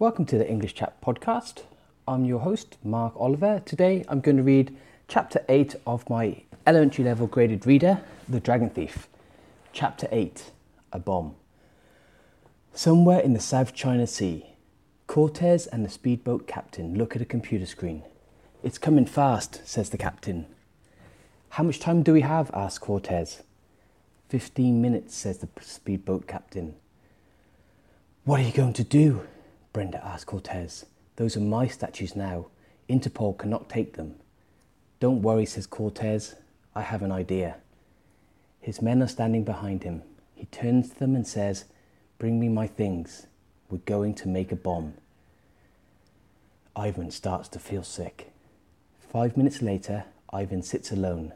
[0.00, 1.64] Welcome to the English Chat podcast.
[2.06, 3.60] I'm your host, Mark Oliver.
[3.66, 4.76] Today I'm going to read
[5.08, 9.08] chapter 8 of my elementary level graded reader, The Dragon Thief.
[9.72, 10.52] Chapter 8
[10.92, 11.34] A Bomb.
[12.72, 14.46] Somewhere in the South China Sea,
[15.08, 18.04] Cortez and the speedboat captain look at a computer screen.
[18.62, 20.46] It's coming fast, says the captain.
[21.48, 22.52] How much time do we have?
[22.54, 23.42] asks Cortez.
[24.28, 26.76] Fifteen minutes, says the speedboat captain.
[28.22, 29.22] What are you going to do?
[29.72, 30.86] Brenda asked Cortez.
[31.16, 32.46] Those are my statues now.
[32.88, 34.16] Interpol cannot take them.
[35.00, 36.34] Don't worry, says Cortez.
[36.74, 37.56] I have an idea.
[38.60, 40.02] His men are standing behind him.
[40.34, 41.66] He turns to them and says,
[42.18, 43.26] Bring me my things.
[43.70, 44.94] We're going to make a bomb.
[46.74, 48.32] Ivan starts to feel sick.
[49.00, 51.32] Five minutes later, Ivan sits alone.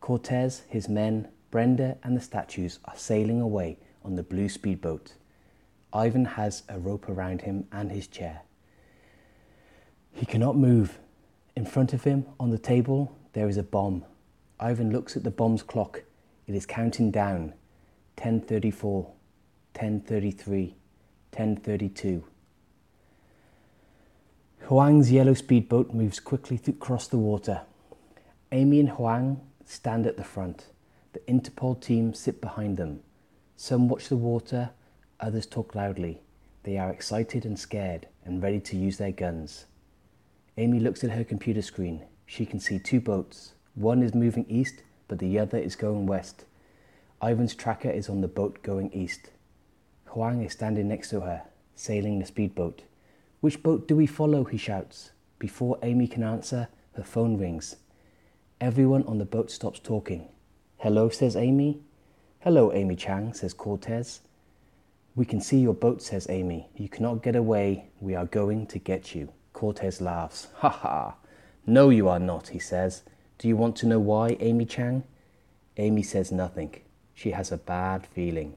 [0.00, 5.14] Cortez, his men, Brenda, and the statues are sailing away on the blue speedboat.
[5.92, 8.42] Ivan has a rope around him and his chair.
[10.12, 10.98] He cannot move.
[11.54, 14.04] In front of him, on the table, there is a bomb.
[14.58, 16.02] Ivan looks at the bomb's clock.
[16.46, 17.54] It is counting down
[18.16, 20.74] 1034, 1033,
[21.32, 22.24] 1032.
[24.68, 27.62] Huang's yellow speedboat moves quickly across the water.
[28.52, 30.66] Amy and Huang stand at the front.
[31.12, 33.00] The Interpol team sit behind them.
[33.56, 34.70] Some watch the water,
[35.20, 36.20] Others talk loudly.
[36.64, 39.66] They are excited and scared and ready to use their guns.
[40.58, 42.04] Amy looks at her computer screen.
[42.26, 43.54] She can see two boats.
[43.74, 46.44] One is moving east, but the other is going west.
[47.22, 49.30] Ivan's tracker is on the boat going east.
[50.06, 51.42] Huang is standing next to her,
[51.74, 52.82] sailing the speedboat.
[53.40, 54.44] Which boat do we follow?
[54.44, 55.12] he shouts.
[55.38, 57.76] Before Amy can answer, her phone rings.
[58.60, 60.28] Everyone on the boat stops talking.
[60.78, 61.80] Hello, says Amy.
[62.40, 64.20] Hello, Amy Chang, says Cortez.
[65.16, 66.68] We can see your boat, says Amy.
[66.76, 67.86] You cannot get away.
[68.00, 69.32] We are going to get you.
[69.54, 70.48] Cortez laughs.
[70.56, 71.14] Ha ha.
[71.66, 73.02] No, you are not, he says.
[73.38, 75.04] Do you want to know why, Amy Chang?
[75.78, 76.82] Amy says nothing.
[77.14, 78.56] She has a bad feeling.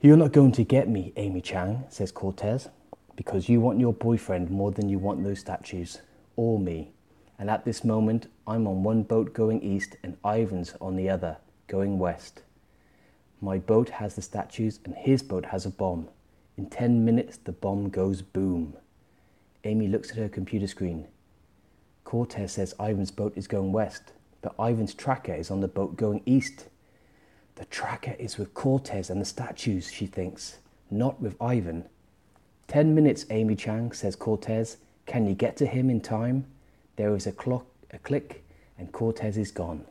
[0.00, 2.68] You're not going to get me, Amy Chang, says Cortez,
[3.14, 6.00] because you want your boyfriend more than you want those statues,
[6.34, 6.90] or me.
[7.38, 11.36] And at this moment, I'm on one boat going east and Ivan's on the other,
[11.68, 12.42] going west.
[13.40, 16.08] My boat has the statues and his boat has a bomb.
[16.56, 18.76] In 10 minutes, the bomb goes boom.
[19.64, 21.06] Amy looks at her computer screen.
[22.04, 26.22] Cortez says Ivan's boat is going west, but Ivan's tracker is on the boat going
[26.24, 26.66] east.
[27.56, 30.58] The tracker is with Cortez and the statues, she thinks,
[30.90, 31.86] not with Ivan.
[32.68, 34.78] Ten minutes, Amy Chang, says Cortez.
[35.04, 36.46] Can you get to him in time?
[36.96, 38.44] There is a clock, a click,
[38.78, 39.84] and Cortez is gone.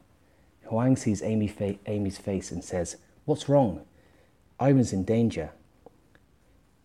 [0.66, 3.82] Huang sees Amy fa- Amy's face and says, What's wrong?
[4.62, 5.52] Ivan's in danger.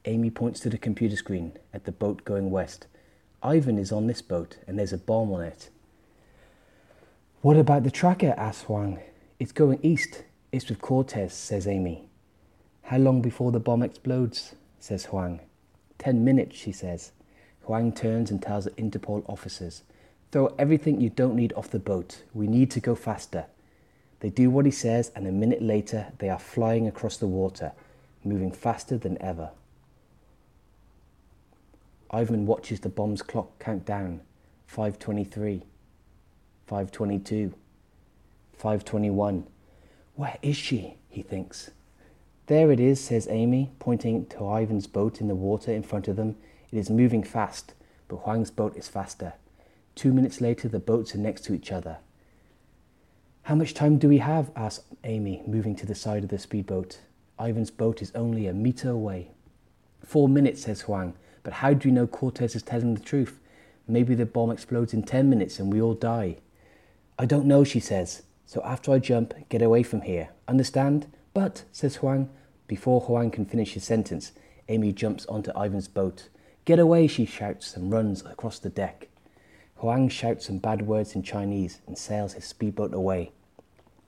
[0.07, 2.87] Amy points to the computer screen at the boat going west.
[3.43, 5.69] Ivan is on this boat and there's a bomb on it.
[7.43, 8.35] What about the tracker?
[8.39, 9.01] asks Huang.
[9.39, 10.25] It's going east.
[10.51, 12.09] It's with Cortez, says Amy.
[12.85, 14.55] How long before the bomb explodes?
[14.79, 15.41] says Huang.
[15.99, 17.13] Ten minutes, she says.
[17.65, 19.83] Huang turns and tells the Interpol officers,
[20.33, 22.23] Throw everything you don't need off the boat.
[22.33, 23.47] We need to go faster.
[24.21, 27.73] They do what he says, and a minute later, they are flying across the water,
[28.23, 29.51] moving faster than ever.
[32.11, 34.21] Ivan watches the bomb's clock count down
[34.67, 35.63] 523,
[36.67, 37.55] 522,
[38.53, 39.47] 521.
[40.17, 40.97] Where is she?
[41.09, 41.71] he thinks.
[42.47, 46.17] There it is, says Amy, pointing to Ivan's boat in the water in front of
[46.17, 46.37] them.
[46.71, 47.75] It is moving fast,
[48.09, 49.35] but Huang's boat is faster.
[49.95, 51.99] Two minutes later, the boats are next to each other.
[53.45, 54.51] How much time do we have?
[54.55, 57.01] asked Amy, moving to the side of the speedboat.
[57.41, 59.31] Ivan's boat is only a meter away.
[60.05, 61.15] Four minutes, says Huang.
[61.43, 63.41] But how do we know Cortez is telling the truth?
[63.89, 66.37] Maybe the bomb explodes in ten minutes and we all die.
[67.19, 68.23] I don't know, she says.
[68.47, 70.31] So after I jump, get away from here.
[70.47, 71.07] Understand?
[71.35, 72.29] But, says Huang.
[72.67, 74.33] Before Huang can finish his sentence,
[74.69, 76.29] Amy jumps onto Ivan's boat.
[76.65, 79.09] Get away, she shouts and runs across the deck.
[79.81, 83.33] Huang shouts some bad words in Chinese and sails his speedboat away.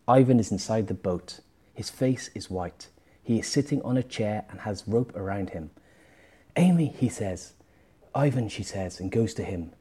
[0.07, 1.41] Ivan is inside the boat.
[1.73, 2.89] His face is white.
[3.23, 5.71] He is sitting on a chair and has rope around him.
[6.57, 7.55] Amy, he says.
[8.15, 9.73] Ivan, she says, and goes to him.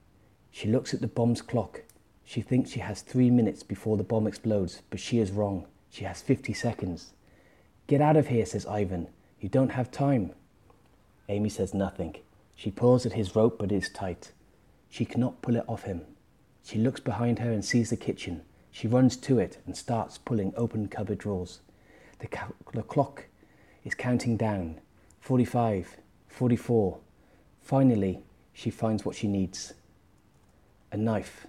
[0.50, 1.82] She looks at the bomb's clock.
[2.24, 5.66] She thinks she has three minutes before the bomb explodes, but she is wrong.
[5.90, 7.12] She has 50 seconds.
[7.88, 9.10] Get out of here, says Ivan.
[9.42, 10.32] You don't have time.
[11.28, 12.16] Amy says nothing.
[12.56, 14.32] She pulls at his rope, but it is tight.
[14.92, 16.02] She cannot pull it off him.
[16.64, 18.44] She looks behind her and sees the kitchen.
[18.70, 21.62] She runs to it and starts pulling open cupboard drawers.
[22.20, 23.26] The, ca- the clock
[23.84, 24.80] is counting down
[25.22, 25.98] 45,
[26.28, 27.00] 44,
[27.62, 28.22] Finally,
[28.54, 29.74] she finds what she needs
[30.92, 31.48] a knife.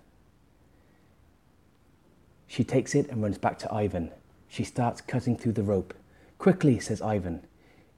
[2.46, 4.12] She takes it and runs back to Ivan.
[4.48, 5.94] She starts cutting through the rope.
[6.38, 7.44] Quickly, says Ivan.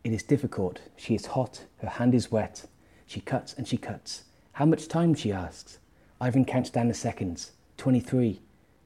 [0.05, 0.81] It is difficult.
[0.97, 1.65] She is hot.
[1.79, 2.67] Her hand is wet.
[3.07, 4.25] She cuts and she cuts.
[4.55, 5.15] How much time?
[5.15, 5.79] she asks.
[6.21, 8.41] Ivan counts down the seconds 23,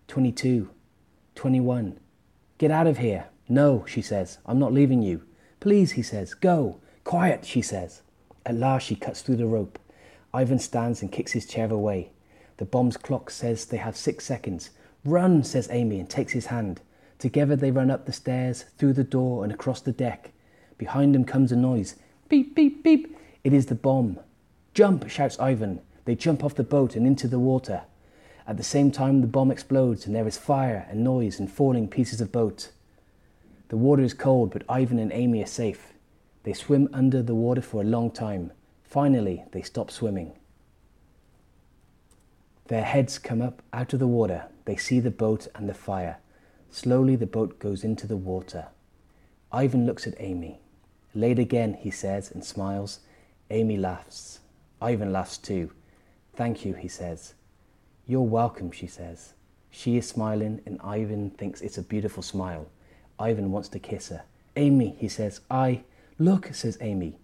[0.06, 0.70] 22,
[1.34, 2.00] 21.
[2.56, 3.26] Get out of here.
[3.50, 4.38] No, she says.
[4.46, 5.24] I'm not leaving you.
[5.60, 6.32] Please, he says.
[6.32, 6.80] Go.
[7.04, 8.00] Quiet, she says.
[8.46, 9.78] At last, she cuts through the rope.
[10.32, 12.12] Ivan stands and kicks his chair away.
[12.56, 14.70] The bomb's clock says they have six seconds.
[15.04, 16.80] Run, says Amy, and takes his hand.
[17.18, 20.32] Together they run up the stairs, through the door, and across the deck.
[20.78, 21.96] Behind them comes a noise.
[22.30, 23.14] Beep, beep, beep.
[23.44, 24.18] It is the bomb.
[24.78, 25.80] Jump, shouts Ivan.
[26.04, 27.82] They jump off the boat and into the water.
[28.46, 31.88] At the same time, the bomb explodes, and there is fire and noise and falling
[31.88, 32.70] pieces of boat.
[33.70, 35.94] The water is cold, but Ivan and Amy are safe.
[36.44, 38.52] They swim under the water for a long time.
[38.84, 40.34] Finally, they stop swimming.
[42.68, 44.44] Their heads come up out of the water.
[44.64, 46.18] They see the boat and the fire.
[46.70, 48.68] Slowly, the boat goes into the water.
[49.50, 50.60] Ivan looks at Amy.
[51.16, 53.00] Late again, he says and smiles.
[53.50, 54.38] Amy laughs.
[54.80, 55.72] Ivan laughs too.
[56.34, 57.34] Thank you, he says.
[58.06, 59.34] You're welcome, she says.
[59.70, 62.68] She is smiling, and Ivan thinks it's a beautiful smile.
[63.18, 64.22] Ivan wants to kiss her.
[64.56, 65.40] Amy, he says.
[65.50, 65.82] I.
[66.18, 67.18] Look, says Amy.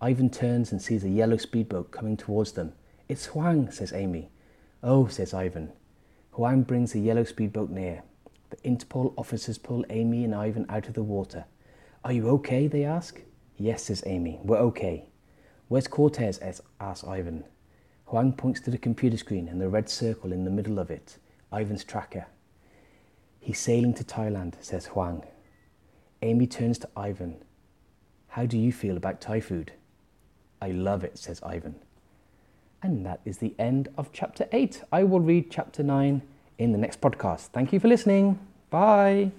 [0.00, 2.72] Ivan turns and sees a yellow speedboat coming towards them.
[3.08, 4.30] It's Huang, says Amy.
[4.82, 5.72] Oh, says Ivan.
[6.32, 8.02] Huang brings the yellow speedboat near.
[8.50, 11.46] The Interpol officers pull Amy and Ivan out of the water.
[12.04, 12.66] Are you okay?
[12.68, 13.20] they ask.
[13.56, 14.38] Yes, says Amy.
[14.44, 15.06] We're okay.
[15.68, 16.40] Where's Cortez?
[16.80, 17.44] asks Ivan.
[18.06, 21.18] Huang points to the computer screen and the red circle in the middle of it,
[21.52, 22.26] Ivan's tracker.
[23.38, 25.24] He's sailing to Thailand, says Huang.
[26.22, 27.36] Amy turns to Ivan.
[28.28, 29.72] How do you feel about Thai food?
[30.60, 31.76] I love it, says Ivan.
[32.82, 34.82] And that is the end of chapter 8.
[34.90, 36.22] I will read chapter 9
[36.58, 37.48] in the next podcast.
[37.48, 38.38] Thank you for listening.
[38.70, 39.32] Bye.